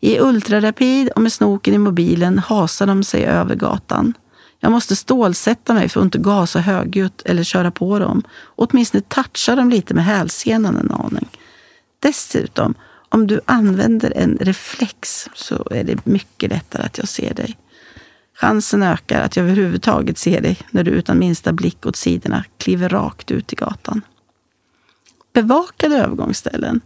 I 0.00 0.20
ultrarapid 0.20 1.08
och 1.08 1.22
med 1.22 1.32
snoken 1.32 1.74
i 1.74 1.78
mobilen 1.78 2.38
hasar 2.38 2.86
de 2.86 3.04
sig 3.04 3.24
över 3.24 3.54
gatan. 3.54 4.14
Jag 4.60 4.72
måste 4.72 4.96
stålsätta 4.96 5.74
mig 5.74 5.88
för 5.88 6.00
att 6.00 6.04
inte 6.04 6.18
gasa 6.18 6.60
högljutt 6.60 7.22
eller 7.22 7.42
köra 7.42 7.70
på 7.70 7.98
dem. 7.98 8.22
åtminstone 8.56 9.00
toucha 9.00 9.56
dem 9.56 9.70
lite 9.70 9.94
med 9.94 10.04
hälsenan 10.04 10.76
en 10.76 10.90
aning. 10.90 11.28
Dessutom, 11.98 12.74
om 13.08 13.26
du 13.26 13.40
använder 13.44 14.12
en 14.16 14.38
reflex 14.40 15.28
så 15.34 15.68
är 15.70 15.84
det 15.84 16.06
mycket 16.06 16.50
lättare 16.50 16.82
att 16.82 16.98
jag 16.98 17.08
ser 17.08 17.34
dig. 17.34 17.56
Chansen 18.34 18.82
ökar 18.82 19.20
att 19.20 19.36
jag 19.36 19.44
överhuvudtaget 19.44 20.18
ser 20.18 20.40
dig 20.40 20.58
när 20.70 20.84
du 20.84 20.90
utan 20.90 21.18
minsta 21.18 21.52
blick 21.52 21.86
åt 21.86 21.96
sidorna 21.96 22.44
kliver 22.58 22.88
rakt 22.88 23.30
ut 23.30 23.52
i 23.52 23.56
gatan. 23.56 24.02
Bevakade 25.32 25.96
övergångsställen. 25.96 26.80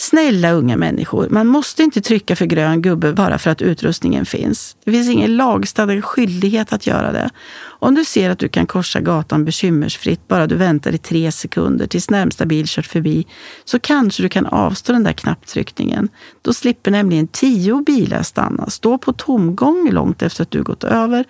Snälla 0.00 0.52
unga 0.52 0.76
människor, 0.76 1.28
man 1.30 1.46
måste 1.46 1.82
inte 1.82 2.00
trycka 2.00 2.36
för 2.36 2.46
grön 2.46 2.82
gubbe 2.82 3.12
bara 3.12 3.38
för 3.38 3.50
att 3.50 3.62
utrustningen 3.62 4.26
finns. 4.26 4.76
Det 4.84 4.92
finns 4.92 5.08
ingen 5.08 5.36
lagstadgad 5.36 6.04
skyldighet 6.04 6.72
att 6.72 6.86
göra 6.86 7.12
det. 7.12 7.30
Om 7.62 7.94
du 7.94 8.04
ser 8.04 8.30
att 8.30 8.38
du 8.38 8.48
kan 8.48 8.66
korsa 8.66 9.00
gatan 9.00 9.44
bekymmersfritt 9.44 10.28
bara 10.28 10.46
du 10.46 10.56
väntar 10.56 10.94
i 10.94 10.98
tre 10.98 11.32
sekunder 11.32 11.86
tills 11.86 12.10
närmsta 12.10 12.46
bil 12.46 12.64
kört 12.68 12.86
förbi 12.86 13.26
så 13.64 13.78
kanske 13.78 14.22
du 14.22 14.28
kan 14.28 14.46
avstå 14.46 14.92
den 14.92 15.04
där 15.04 15.12
knapptryckningen. 15.12 16.08
Då 16.42 16.52
slipper 16.52 16.90
nämligen 16.90 17.28
tio 17.28 17.82
bilar 17.86 18.22
stanna, 18.22 18.70
stå 18.70 18.98
på 18.98 19.12
tomgång 19.12 19.90
långt 19.92 20.22
efter 20.22 20.42
att 20.42 20.50
du 20.50 20.62
gått 20.62 20.84
över 20.84 21.24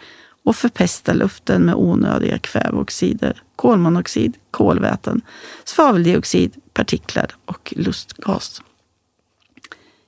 och 0.45 0.57
förpesta 0.57 1.13
luften 1.13 1.63
med 1.63 1.75
onödiga 1.75 2.39
kväveoxider, 2.39 3.43
kolmonoxid, 3.57 4.37
kolväten, 4.51 5.21
svaveldioxid, 5.65 6.55
partiklar 6.73 7.37
och 7.47 7.75
lustgas. 7.77 8.63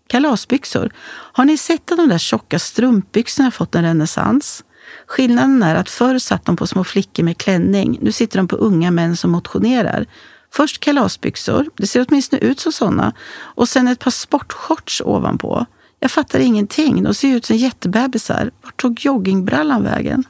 Kalasbyxor. 0.07 0.93
Har 1.09 1.45
ni 1.45 1.59
sett 1.59 1.93
att 1.93 1.99
de 1.99 2.09
där 2.09 2.19
tjocka 2.19 2.59
strumpbyxorna 2.59 3.51
fått 3.51 3.75
en 3.75 3.83
renässans? 3.83 4.65
Skillnaden 5.07 5.63
är 5.63 5.75
att 5.75 5.91
förr 5.91 6.19
satt 6.19 6.45
de 6.45 6.57
på 6.57 6.67
små 6.67 6.85
flickor 6.85 7.23
med 7.23 7.39
klänning. 7.39 7.99
Nu 8.03 8.13
sitter 8.13 8.39
de 8.39 8.49
på 8.49 8.57
unga 8.57 8.91
män 8.91 9.17
som 9.17 9.31
motionerar. 9.31 10.07
Först 10.51 10.81
kalasbyxor, 10.81 11.67
det 11.77 11.87
ser 11.87 12.07
åtminstone 12.09 12.43
ut 12.43 12.61
som 12.61 12.73
sådana, 12.73 13.13
och 13.31 13.69
sen 13.69 13.89
ett 13.89 13.99
par 13.99 14.11
sportshorts 14.11 15.03
ovanpå. 15.05 15.67
Jag 16.03 16.11
fattar 16.11 16.41
ingenting. 16.41 17.03
De 17.03 17.15
ser 17.15 17.37
ut 17.37 17.45
som 17.45 17.57
jättebebisar. 17.57 18.51
Vart 18.63 18.81
tog 18.81 19.05
joggingbrallan 19.05 19.83
vägen? 19.83 20.25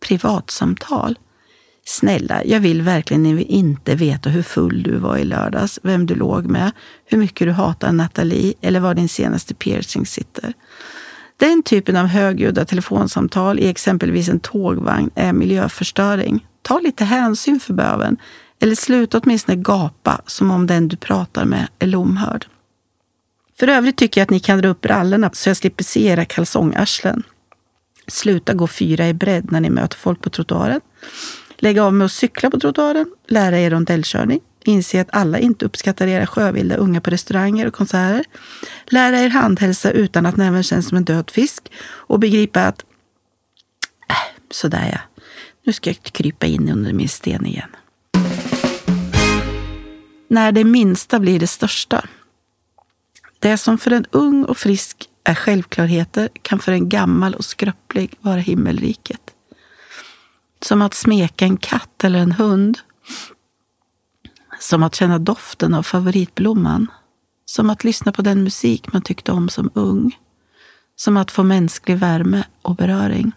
Privatsamtal. 0.00 1.18
Snälla, 1.84 2.44
jag 2.44 2.60
vill 2.60 2.82
verkligen 2.82 3.38
inte 3.38 3.94
veta 3.94 4.30
hur 4.30 4.42
full 4.42 4.82
du 4.82 4.96
var 4.96 5.16
i 5.16 5.24
lördags, 5.24 5.80
vem 5.82 6.06
du 6.06 6.14
låg 6.14 6.46
med, 6.46 6.72
hur 7.04 7.18
mycket 7.18 7.46
du 7.46 7.52
hatar 7.52 7.92
Nathalie 7.92 8.54
eller 8.60 8.80
var 8.80 8.94
din 8.94 9.08
senaste 9.08 9.54
piercing 9.54 10.06
sitter. 10.06 10.52
Den 11.36 11.62
typen 11.62 11.96
av 11.96 12.06
högljudda 12.06 12.64
telefonsamtal 12.64 13.58
i 13.58 13.68
exempelvis 13.68 14.28
en 14.28 14.40
tågvagn 14.40 15.10
är 15.14 15.32
miljöförstöring. 15.32 16.46
Ta 16.62 16.80
lite 16.80 17.04
hänsyn 17.04 17.60
för 17.60 17.74
böven. 17.74 18.16
Eller 18.60 18.74
sluta 18.74 19.18
åtminstone 19.18 19.56
gapa 19.56 20.20
som 20.26 20.50
om 20.50 20.66
den 20.66 20.88
du 20.88 20.96
pratar 20.96 21.44
med 21.44 21.68
är 21.78 21.86
lomhörd. 21.86 22.46
För 23.58 23.68
övrigt 23.68 23.96
tycker 23.96 24.20
jag 24.20 24.26
att 24.26 24.30
ni 24.30 24.40
kan 24.40 24.58
dra 24.58 24.68
upp 24.68 24.80
brallorna 24.80 25.30
så 25.32 25.48
jag 25.48 25.56
slipper 25.56 25.84
se 25.84 26.06
era 26.06 26.24
kalsongarslen. 26.24 27.22
Sluta 28.06 28.54
gå 28.54 28.66
fyra 28.66 29.08
i 29.08 29.14
bredd 29.14 29.52
när 29.52 29.60
ni 29.60 29.70
möter 29.70 29.96
folk 29.96 30.22
på 30.22 30.30
trottoaren. 30.30 30.80
Lägg 31.58 31.78
av 31.78 31.94
med 31.94 32.04
att 32.04 32.12
cykla 32.12 32.50
på 32.50 32.60
trottoaren, 32.60 33.06
lära 33.26 33.58
er 33.58 33.70
rondellkörning, 33.70 34.40
inse 34.64 35.00
att 35.00 35.08
alla 35.12 35.38
inte 35.38 35.64
uppskattar 35.64 36.06
era 36.06 36.26
sjövilda 36.26 36.76
unga 36.76 37.00
på 37.00 37.10
restauranger 37.10 37.66
och 37.66 37.74
konserter, 37.74 38.24
lära 38.86 39.20
er 39.20 39.28
handhälsa 39.28 39.90
utan 39.90 40.26
att 40.26 40.36
näven 40.36 40.62
känns 40.62 40.88
som 40.88 40.96
en 40.96 41.04
död 41.04 41.30
fisk 41.30 41.72
och 41.82 42.18
begripa 42.18 42.60
att 42.60 42.84
äh, 44.10 44.16
sådär 44.50 44.88
ja, 44.92 45.22
nu 45.64 45.72
ska 45.72 45.90
jag 45.90 46.02
krypa 46.02 46.46
in 46.46 46.68
under 46.68 46.92
min 46.92 47.08
sten 47.08 47.46
igen. 47.46 47.70
När 50.28 50.52
det 50.52 50.64
minsta 50.64 51.20
blir 51.20 51.40
det 51.40 51.46
största. 51.46 52.04
Det 53.44 53.58
som 53.58 53.78
för 53.78 53.90
en 53.90 54.06
ung 54.10 54.44
och 54.44 54.56
frisk 54.56 55.08
är 55.24 55.34
självklarheter 55.34 56.28
kan 56.42 56.58
för 56.58 56.72
en 56.72 56.88
gammal 56.88 57.34
och 57.34 57.44
skröplig 57.44 58.14
vara 58.20 58.36
himmelriket. 58.36 59.20
Som 60.62 60.82
att 60.82 60.94
smeka 60.94 61.44
en 61.44 61.56
katt 61.56 62.04
eller 62.04 62.18
en 62.18 62.32
hund. 62.32 62.78
Som 64.60 64.82
att 64.82 64.94
känna 64.94 65.18
doften 65.18 65.74
av 65.74 65.82
favoritblomman. 65.82 66.86
Som 67.44 67.70
att 67.70 67.84
lyssna 67.84 68.12
på 68.12 68.22
den 68.22 68.44
musik 68.44 68.92
man 68.92 69.02
tyckte 69.02 69.32
om 69.32 69.48
som 69.48 69.70
ung. 69.74 70.18
Som 70.96 71.16
att 71.16 71.30
få 71.30 71.42
mänsklig 71.42 71.96
värme 71.96 72.44
och 72.62 72.76
beröring. 72.76 73.32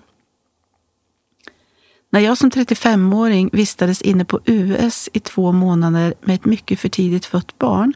När 2.10 2.20
jag 2.20 2.38
som 2.38 2.52
35-åring 2.52 3.50
vistades 3.54 4.02
inne 4.02 4.26
på 4.26 4.40
US 4.46 5.10
i 5.14 5.20
två 5.20 5.52
månader 5.52 6.14
med 6.22 6.36
ett 6.36 6.46
mycket 6.46 6.80
för 6.80 6.90
tidigt 6.90 7.26
fött 7.26 7.58
barn 7.58 7.94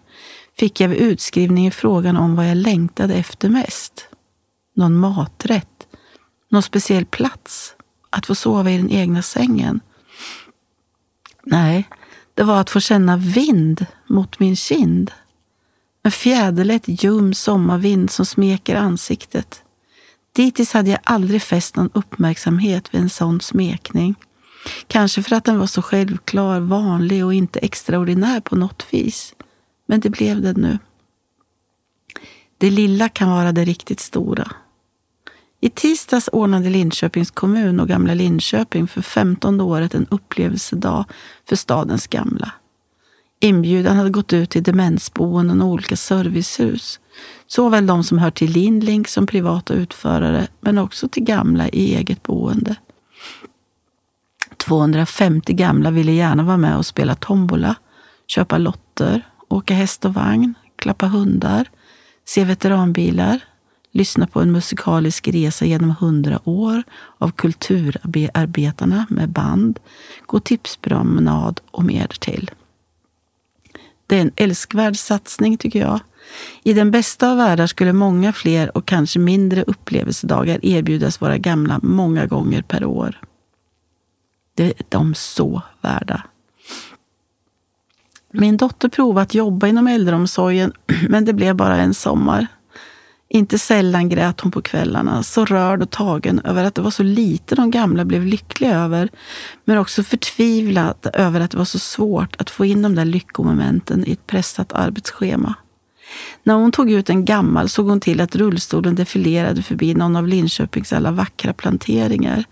fick 0.62 0.80
jag 0.80 0.88
vid 0.88 1.00
utskrivningen 1.00 1.72
frågan 1.72 2.18
om 2.18 2.36
vad 2.36 2.50
jag 2.50 2.58
längtade 2.58 3.16
efter 3.16 3.50
mest. 3.50 4.08
Någon 4.76 4.96
maträtt? 4.96 5.88
Någon 6.50 6.64
speciell 6.64 7.06
plats? 7.06 7.76
Att 8.10 8.26
få 8.26 8.36
sova 8.36 8.72
i 8.72 8.78
den 8.78 8.90
egna 8.90 9.22
sängen? 9.22 9.80
Nej, 11.44 11.90
det 12.34 12.44
var 12.44 12.62
att 12.62 12.70
få 12.70 12.80
känna 12.80 13.18
vind 13.18 13.86
mot 14.08 14.40
min 14.40 14.56
kind. 14.56 15.12
En 16.04 16.12
fjäderlätt 16.12 16.84
ljum 17.04 17.34
sommarvind 17.34 18.12
som 18.12 18.26
smeker 18.26 18.76
ansiktet. 18.76 19.64
Dittills 20.36 20.74
hade 20.74 20.90
jag 20.90 21.00
aldrig 21.04 21.42
fäst 21.42 21.76
någon 21.76 21.90
uppmärksamhet 21.94 22.94
vid 22.94 23.02
en 23.02 23.10
sån 23.10 23.42
smekning. 23.42 24.16
Kanske 24.88 25.24
för 25.24 25.36
att 25.36 25.46
den 25.46 25.60
var 25.60 25.68
så 25.68 25.82
självklar, 25.82 26.60
vanlig 26.60 27.26
och 27.26 27.34
inte 27.34 27.60
extraordinär 27.60 28.40
på 28.40 28.56
något 28.56 28.86
vis. 28.90 29.36
Men 29.92 30.00
det 30.00 30.10
blev 30.10 30.42
det 30.42 30.58
nu. 30.58 30.80
Det 32.58 32.70
lilla 32.70 33.10
kan 33.10 33.30
vara 33.30 33.52
det 33.52 33.66
riktigt 33.66 34.00
stora. 34.00 34.52
I 35.62 35.70
tisdags 35.70 36.30
ordnade 36.34 36.70
Linköpings 36.70 37.32
kommun 37.32 37.80
och 37.80 37.88
Gamla 37.88 38.14
Linköping 38.14 38.88
för 38.88 39.02
femtonde 39.02 39.64
året 39.64 39.96
en 39.96 40.08
upplevelsedag 40.10 41.06
för 41.50 41.56
stadens 41.56 42.08
gamla. 42.08 42.52
Inbjudan 43.40 43.98
hade 43.98 44.10
gått 44.10 44.34
ut 44.34 44.50
till 44.50 44.64
demensboenden 44.64 45.62
och 45.62 45.68
olika 45.68 45.96
servicehus. 45.96 47.00
Såväl 47.48 47.88
de 47.88 48.04
som 48.04 48.18
hör 48.18 48.32
till 48.32 48.52
Lindlink 48.52 49.08
som 49.08 49.28
privata 49.28 49.74
utförare, 49.74 50.48
men 50.62 50.78
också 50.78 51.08
till 51.08 51.24
gamla 51.24 51.70
i 51.70 51.96
eget 51.96 52.24
boende. 52.24 52.76
250 54.58 55.54
gamla 55.54 55.92
ville 55.92 56.12
gärna 56.12 56.44
vara 56.44 56.58
med 56.58 56.78
och 56.78 56.86
spela 56.86 57.16
tombola, 57.16 57.76
köpa 58.28 58.58
lotter, 58.58 59.31
åka 59.52 59.74
häst 59.74 60.06
och 60.06 60.14
vagn, 60.14 60.54
klappa 60.76 61.08
hundar, 61.08 61.70
se 62.26 62.44
veteranbilar, 62.44 63.40
lyssna 63.92 64.28
på 64.28 64.42
en 64.42 64.52
musikalisk 64.52 65.28
resa 65.28 65.66
genom 65.66 65.96
hundra 66.00 66.50
år 66.50 66.84
av 67.18 67.32
kulturarbetarna 67.32 69.06
med 69.10 69.30
band, 69.30 69.80
gå 70.26 70.40
tipspromenad 70.40 71.60
och 71.72 71.84
mer 71.84 72.08
till. 72.20 72.52
Det 74.08 74.18
är 74.18 74.22
en 74.22 74.32
älskvärd 74.36 74.98
satsning 74.98 75.58
tycker 75.58 75.80
jag. 75.80 76.00
I 76.64 76.74
den 76.74 76.92
bästa 76.92 77.32
av 77.32 77.38
världar 77.38 77.68
skulle 77.68 77.94
många 77.94 78.34
fler 78.34 78.78
och 78.78 78.86
kanske 78.86 79.20
mindre 79.20 79.64
upplevelsedagar 79.64 80.66
erbjudas 80.66 81.22
våra 81.22 81.38
gamla 81.38 81.80
många 81.84 82.26
gånger 82.26 82.62
per 82.62 82.86
år. 82.86 83.20
Det 84.56 84.64
är 84.64 84.74
de 84.90 85.16
så 85.16 85.62
värda. 85.82 86.24
Min 88.34 88.58
dotter 88.58 88.90
provade 88.90 89.24
att 89.24 89.34
jobba 89.34 89.68
inom 89.68 89.88
äldreomsorgen, 89.88 90.74
men 91.10 91.26
det 91.26 91.34
blev 91.34 91.56
bara 91.56 91.78
en 91.78 91.94
sommar. 91.94 92.48
Inte 93.34 93.60
sällan 93.60 94.10
grät 94.10 94.42
hon 94.42 94.52
på 94.52 94.62
kvällarna, 94.62 95.24
så 95.24 95.46
rörd 95.46 95.82
och 95.82 95.90
tagen 95.90 96.40
över 96.40 96.64
att 96.64 96.76
det 96.76 96.82
var 96.82 96.92
så 96.92 97.04
lite 97.04 97.56
de 97.56 97.72
gamla 97.72 98.06
blev 98.06 98.26
lyckliga 98.26 98.80
över, 98.80 99.10
men 99.66 99.78
också 99.78 100.04
förtvivlad 100.04 101.08
över 101.14 101.40
att 101.40 101.52
det 101.52 101.58
var 101.58 101.66
så 101.66 101.80
svårt 101.80 102.42
att 102.42 102.50
få 102.50 102.66
in 102.66 102.82
de 102.82 102.96
där 102.96 103.06
lyckomomenten 103.06 104.08
i 104.08 104.12
ett 104.12 104.28
pressat 104.28 104.74
arbetsschema. 104.74 105.56
När 106.44 106.54
hon 106.54 106.72
tog 106.72 106.92
ut 106.92 107.10
en 107.10 107.26
gammal 107.26 107.70
såg 107.70 107.90
hon 107.90 108.00
till 108.00 108.22
att 108.22 108.36
rullstolen 108.36 108.96
defilerade 108.96 109.64
förbi 109.64 109.94
någon 109.94 110.16
av 110.16 110.28
Linköpings 110.28 110.94
alla 110.94 111.12
vackra 111.12 111.54
planteringar. 111.54 112.44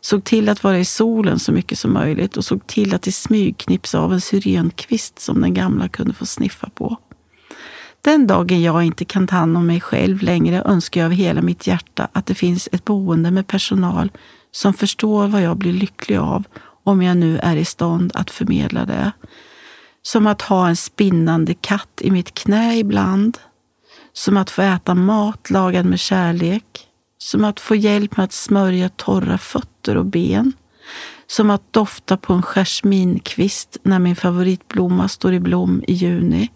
Såg 0.00 0.24
till 0.24 0.48
att 0.48 0.64
vara 0.64 0.78
i 0.78 0.84
solen 0.84 1.38
så 1.38 1.52
mycket 1.52 1.78
som 1.78 1.92
möjligt 1.92 2.36
och 2.36 2.44
såg 2.44 2.66
till 2.66 2.94
att 2.94 3.06
i 3.06 3.12
smyg 3.12 3.58
knipsa 3.58 4.00
av 4.00 4.12
en 4.12 4.20
syrenkvist 4.20 5.18
som 5.18 5.40
den 5.40 5.54
gamla 5.54 5.88
kunde 5.88 6.14
få 6.14 6.26
sniffa 6.26 6.70
på. 6.74 6.96
Den 8.00 8.26
dagen 8.26 8.62
jag 8.62 8.82
inte 8.82 9.04
kan 9.04 9.26
ta 9.26 9.36
hand 9.36 9.56
om 9.56 9.66
mig 9.66 9.80
själv 9.80 10.22
längre 10.22 10.62
önskar 10.62 11.00
jag 11.00 11.06
av 11.06 11.12
hela 11.12 11.42
mitt 11.42 11.66
hjärta 11.66 12.08
att 12.12 12.26
det 12.26 12.34
finns 12.34 12.68
ett 12.72 12.84
boende 12.84 13.30
med 13.30 13.46
personal 13.46 14.10
som 14.50 14.74
förstår 14.74 15.28
vad 15.28 15.42
jag 15.42 15.56
blir 15.56 15.72
lycklig 15.72 16.16
av 16.16 16.44
om 16.84 17.02
jag 17.02 17.16
nu 17.16 17.38
är 17.38 17.56
i 17.56 17.64
stånd 17.64 18.12
att 18.14 18.30
förmedla 18.30 18.84
det. 18.84 19.12
Som 20.06 20.26
att 20.26 20.42
ha 20.42 20.68
en 20.68 20.76
spinnande 20.76 21.54
katt 21.54 22.00
i 22.00 22.10
mitt 22.10 22.34
knä 22.34 22.76
ibland. 22.78 23.38
Som 24.12 24.36
att 24.36 24.50
få 24.50 24.62
äta 24.62 24.94
mat 24.94 25.50
lagad 25.50 25.86
med 25.86 26.00
kärlek. 26.00 26.88
Som 27.18 27.44
att 27.44 27.60
få 27.60 27.74
hjälp 27.74 28.16
med 28.16 28.24
att 28.24 28.32
smörja 28.32 28.88
torra 28.88 29.38
fötter 29.38 29.96
och 29.96 30.06
ben. 30.06 30.52
Som 31.26 31.50
att 31.50 31.72
dofta 31.72 32.16
på 32.16 32.32
en 32.32 32.42
jasminkvist 32.42 33.76
när 33.82 33.98
min 33.98 34.16
favoritblomma 34.16 35.08
står 35.08 35.32
i 35.32 35.40
blom 35.40 35.82
i 35.86 35.92
juni. 35.92 36.50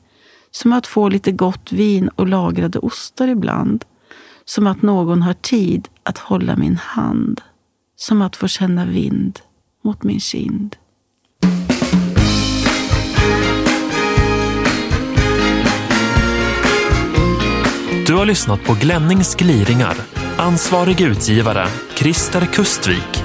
Som 0.50 0.72
att 0.72 0.86
få 0.86 1.08
lite 1.08 1.32
gott 1.32 1.72
vin 1.72 2.08
och 2.08 2.28
lagrade 2.28 2.78
ostar 2.78 3.28
ibland. 3.28 3.84
Som 4.44 4.66
att 4.66 4.82
någon 4.82 5.22
har 5.22 5.34
tid 5.34 5.88
att 6.02 6.18
hålla 6.18 6.56
min 6.56 6.76
hand. 6.76 7.40
Som 7.96 8.22
att 8.22 8.36
få 8.36 8.48
känna 8.48 8.84
vind 8.84 9.40
mot 9.84 10.02
min 10.02 10.20
kind. 10.20 10.76
Du 18.10 18.16
har 18.16 18.26
lyssnat 18.26 18.64
på 18.64 18.74
Glennings 18.74 19.34
gliringar. 19.34 19.94
Ansvarig 20.36 21.00
utgivare, 21.00 21.66
Christer 21.94 22.46
Kustvik. 22.46 23.19